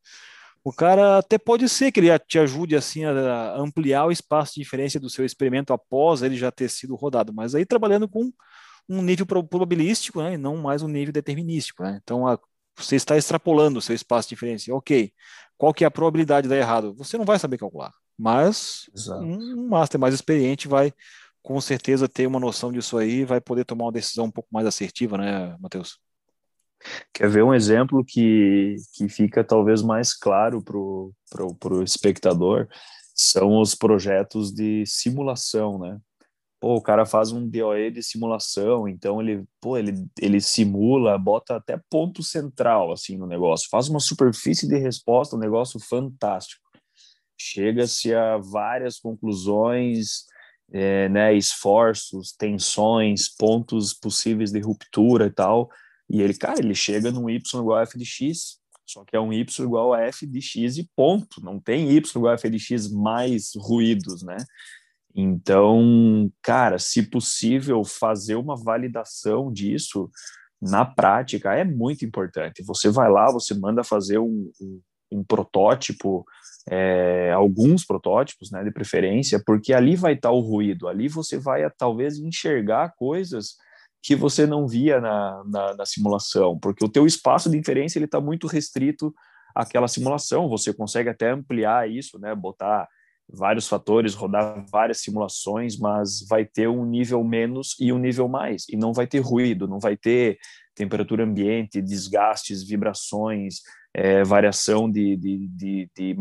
O 0.62 0.71
cara 0.71 1.16
até 1.16 1.38
pode 1.38 1.66
ser 1.66 1.90
que 1.90 1.99
ele 1.99 2.18
te 2.18 2.38
ajude 2.38 2.76
assim 2.76 3.04
a 3.07 3.57
ampliar 3.57 4.04
o 4.04 4.12
espaço 4.12 4.54
de 4.54 4.61
diferença 4.61 5.00
do 5.00 5.09
seu 5.09 5.25
experimento 5.25 5.73
após 5.73 6.21
ele 6.21 6.37
já 6.37 6.50
ter 6.50 6.68
sido 6.68 6.95
rodado, 6.95 7.33
mas 7.33 7.54
aí 7.54 7.64
trabalhando 7.64 8.07
com 8.07 8.30
um 8.87 9.00
nível 9.00 9.25
probabilístico, 9.25 10.21
né, 10.21 10.35
e 10.35 10.37
não 10.37 10.59
mais 10.59 10.83
um 10.83 10.88
nível 10.88 11.12
determinístico, 11.12 11.83
né? 11.83 11.99
Então 12.02 12.26
a, 12.26 12.38
você 12.76 12.97
está 12.97 13.16
extrapolando 13.16 13.78
o 13.78 13.83
seu 13.83 13.95
espaço 13.95 14.28
de 14.28 14.35
diferença. 14.35 14.75
Ok, 14.75 15.11
qual 15.57 15.73
que 15.73 15.85
é 15.85 15.87
a 15.87 15.90
probabilidade 15.90 16.42
de 16.42 16.50
dar 16.50 16.59
errado? 16.59 16.92
Você 16.97 17.16
não 17.16 17.25
vai 17.25 17.38
saber 17.38 17.57
calcular, 17.57 17.95
mas 18.18 18.90
Exato. 18.95 19.23
um 19.23 19.68
master 19.68 19.99
mais 19.99 20.12
experiente 20.12 20.68
vai 20.68 20.92
com 21.42 21.61
certeza 21.61 22.09
ter 22.09 22.26
uma 22.26 22.40
noção 22.40 22.73
disso 22.73 22.99
aí, 22.99 23.25
vai 23.25 23.40
poder 23.40 23.64
tomar 23.64 23.87
uma 23.87 23.92
decisão 23.92 24.26
um 24.26 24.30
pouco 24.30 24.49
mais 24.52 24.66
assertiva, 24.66 25.16
né, 25.16 25.57
Matheus? 25.59 25.99
Quer 27.12 27.28
ver 27.28 27.42
um 27.42 27.54
exemplo 27.54 28.04
que, 28.04 28.76
que 28.95 29.09
fica 29.09 29.42
talvez 29.42 29.83
mais 29.83 30.14
claro 30.14 30.62
para 30.62 30.76
o 30.76 31.83
espectador? 31.83 32.68
São 33.14 33.61
os 33.61 33.75
projetos 33.75 34.52
de 34.52 34.85
simulação, 34.87 35.78
né? 35.78 35.99
Pô, 36.61 36.75
o 36.75 36.83
cara 36.83 37.07
faz 37.07 37.30
um 37.30 37.49
DOE 37.49 37.90
de 37.90 38.02
simulação, 38.02 38.88
então 38.88 39.21
ele, 39.21 39.45
pô, 39.61 39.76
ele, 39.76 39.92
ele 40.21 40.40
simula, 40.40 41.16
bota 41.16 41.57
até 41.57 41.80
ponto 41.88 42.21
central 42.23 42.90
assim 42.90 43.16
no 43.16 43.26
negócio, 43.26 43.68
faz 43.71 43.88
uma 43.88 44.00
superfície 44.00 44.66
de 44.66 44.76
resposta, 44.76 45.37
um 45.37 45.38
negócio 45.38 45.78
fantástico. 45.78 46.68
Chega-se 47.40 48.12
a 48.12 48.38
várias 48.38 48.99
conclusões, 48.99 50.25
é, 50.72 51.08
né, 51.08 51.34
esforços, 51.34 52.32
tensões, 52.32 53.28
pontos 53.28 53.94
possíveis 53.94 54.52
de 54.52 54.60
ruptura 54.60 55.26
e 55.26 55.30
tal, 55.30 55.70
e 56.10 56.22
ele, 56.22 56.34
cara, 56.34 56.58
ele 56.58 56.75
chega 56.75 57.10
num 57.10 57.28
y 57.28 57.40
igual 57.60 57.78
a 57.78 57.82
f 57.82 57.98
de 57.98 58.04
x, 58.04 58.58
só 58.87 59.04
que 59.04 59.14
é 59.14 59.20
um 59.20 59.32
y 59.32 59.64
igual 59.64 59.92
a 59.92 60.00
f 60.00 60.26
de 60.26 60.40
x 60.40 60.78
e 60.78 60.88
ponto. 60.96 61.42
Não 61.42 61.60
tem 61.60 61.90
y 61.90 62.16
igual 62.16 62.32
a 62.32 62.38
f 62.38 62.48
de 62.48 62.58
x 62.58 62.90
mais 62.90 63.50
ruídos, 63.54 64.22
né? 64.22 64.37
Então, 65.14 66.32
cara, 66.40 66.78
se 66.78 67.02
possível, 67.02 67.84
fazer 67.84 68.37
uma 68.37 68.56
validação 68.56 69.52
disso 69.52 70.10
na 70.60 70.84
prática 70.84 71.54
é 71.54 71.64
muito 71.64 72.04
importante. 72.04 72.62
Você 72.62 72.88
vai 72.88 73.10
lá, 73.10 73.30
você 73.30 73.54
manda 73.54 73.84
fazer 73.84 74.18
um, 74.18 74.50
um, 74.60 74.80
um 75.12 75.25
protótipo, 75.25 76.25
é, 76.70 77.32
alguns 77.32 77.84
protótipos, 77.84 78.50
né, 78.50 78.62
de 78.62 78.70
preferência, 78.70 79.42
porque 79.44 79.72
ali 79.72 79.96
vai 79.96 80.14
estar 80.14 80.30
o 80.30 80.40
ruído, 80.40 80.88
ali 80.88 81.08
você 81.08 81.38
vai 81.38 81.68
talvez 81.76 82.18
enxergar 82.18 82.94
coisas 82.96 83.56
que 84.02 84.14
você 84.14 84.46
não 84.46 84.66
via 84.66 85.00
na, 85.00 85.42
na, 85.46 85.76
na 85.76 85.87
simulação, 85.87 86.58
porque 86.58 86.84
o 86.84 86.88
teu 86.88 87.06
espaço 87.06 87.50
de 87.50 87.56
inferência 87.56 87.98
ele 87.98 88.04
está 88.04 88.20
muito 88.20 88.46
restrito 88.46 89.12
àquela 89.54 89.88
simulação. 89.88 90.48
Você 90.48 90.72
consegue 90.72 91.08
até 91.08 91.30
ampliar 91.30 91.90
isso, 91.90 92.18
né? 92.18 92.34
Botar 92.34 92.88
vários 93.28 93.68
fatores, 93.68 94.14
rodar 94.14 94.64
várias 94.70 95.00
simulações, 95.00 95.76
mas 95.78 96.26
vai 96.28 96.44
ter 96.44 96.68
um 96.68 96.84
nível 96.87 97.22
menos 97.22 97.76
e 97.78 97.92
um 97.92 97.98
nível 97.98 98.28
mais, 98.28 98.64
e 98.68 98.76
não 98.76 98.92
vai 98.92 99.06
ter 99.06 99.18
ruído, 99.18 99.68
não 99.68 99.78
vai 99.78 99.96
ter 99.96 100.38
temperatura 100.75 101.25
ambiente, 101.25 101.82
desgastes, 101.82 102.62
vibrações, 102.62 103.56
é, 103.95 104.23
variação 104.23 104.90
de, 104.90 105.16
de, 105.16 105.49
de, 105.49 105.90
de, 105.97 106.14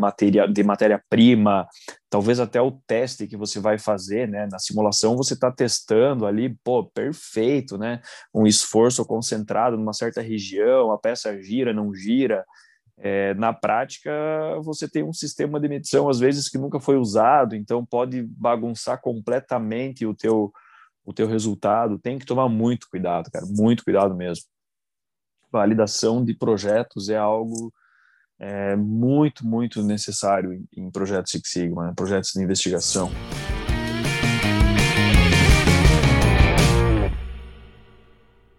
de 0.54 0.64
matéria-prima, 0.64 1.68
talvez 2.10 2.40
até 2.40 2.62
o 2.62 2.72
teste 2.72 3.28
que 3.28 3.38
você 3.38 3.60
vai 3.60 3.78
fazer, 3.78 4.28
né? 4.28 4.48
Na 4.52 4.60
simulação 4.60 5.18
você 5.18 5.34
está 5.34 5.52
testando 5.52 6.26
ali, 6.26 6.56
pô, 6.64 6.86
perfeito, 6.86 7.78
né? 7.78 8.02
Um 8.34 8.48
esforço 8.48 9.06
concentrado 9.06 9.78
numa 9.78 9.94
certa 9.94 10.22
região, 10.22 10.92
a 10.92 10.98
peça 10.98 11.40
gira, 11.42 11.74
não 11.74 11.94
gira. 11.94 12.46
É, 13.00 13.36
na 13.36 13.54
prática, 13.54 14.12
você 14.64 14.90
tem 14.90 15.04
um 15.04 15.14
sistema 15.14 15.60
de 15.60 15.70
medição, 15.70 16.10
às 16.10 16.20
vezes, 16.20 16.50
que 16.50 16.58
nunca 16.58 16.80
foi 16.80 16.98
usado, 16.98 17.56
então 17.56 17.86
pode 17.86 18.24
bagunçar 18.24 19.00
completamente 19.02 20.04
o 20.04 20.16
teu, 20.16 20.52
o 21.06 21.14
teu 21.14 21.28
resultado. 21.28 22.00
Tem 22.00 22.18
que 22.18 22.26
tomar 22.26 22.50
muito 22.50 22.88
cuidado, 22.90 23.30
cara, 23.32 23.46
muito 23.48 23.84
cuidado 23.84 24.16
mesmo 24.16 24.46
validação 25.52 26.24
de 26.24 26.34
projetos 26.34 27.10
é 27.10 27.18
algo 27.18 27.74
é, 28.40 28.76
muito, 28.76 29.46
muito 29.46 29.82
necessário 29.82 30.54
em, 30.54 30.68
em 30.76 30.92
projetos 30.92 31.32
Six 31.32 31.50
Sigma, 31.50 31.94
projetos 31.96 32.32
de 32.34 32.42
investigação. 32.42 33.12